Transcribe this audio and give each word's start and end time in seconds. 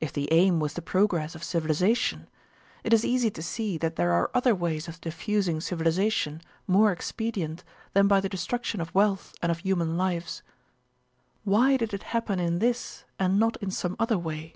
If 0.00 0.14
the 0.14 0.32
aim 0.32 0.58
was 0.58 0.72
the 0.72 0.80
progress 0.80 1.34
of 1.34 1.44
civilization, 1.44 2.28
it 2.82 2.94
is 2.94 3.04
easy 3.04 3.30
to 3.32 3.42
see 3.42 3.76
that 3.76 3.96
there 3.96 4.10
are 4.10 4.30
other 4.32 4.54
ways 4.54 4.88
of 4.88 5.02
diffusing 5.02 5.60
civilization 5.60 6.40
more 6.66 6.90
expedient 6.92 7.62
than 7.92 8.08
by 8.08 8.20
the 8.20 8.28
destruction 8.30 8.80
of 8.80 8.94
wealth 8.94 9.34
and 9.42 9.52
of 9.52 9.58
human 9.58 9.98
lives. 9.98 10.42
Why 11.44 11.76
did 11.76 11.92
it 11.92 12.04
happen 12.16 12.40
in 12.40 12.58
this 12.58 13.04
and 13.18 13.38
not 13.38 13.58
in 13.58 13.70
some 13.70 13.96
other 13.98 14.16
way? 14.16 14.54